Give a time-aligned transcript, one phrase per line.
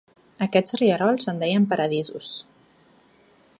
[0.45, 2.33] Aquests rierols, en deien "paradisos".